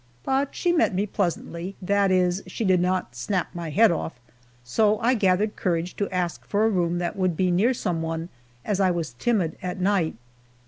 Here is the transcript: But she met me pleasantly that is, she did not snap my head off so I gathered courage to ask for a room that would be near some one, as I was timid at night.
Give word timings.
But 0.23 0.55
she 0.55 0.71
met 0.71 0.95
me 0.95 1.05
pleasantly 1.05 1.75
that 1.79 2.09
is, 2.09 2.41
she 2.47 2.65
did 2.65 2.81
not 2.81 3.15
snap 3.15 3.53
my 3.53 3.69
head 3.69 3.91
off 3.91 4.19
so 4.63 4.97
I 4.99 5.13
gathered 5.13 5.55
courage 5.55 5.95
to 5.97 6.09
ask 6.11 6.43
for 6.43 6.65
a 6.65 6.69
room 6.71 6.97
that 6.97 7.15
would 7.15 7.37
be 7.37 7.51
near 7.51 7.75
some 7.75 8.01
one, 8.01 8.29
as 8.65 8.79
I 8.79 8.89
was 8.89 9.13
timid 9.19 9.59
at 9.61 9.79
night. 9.79 10.15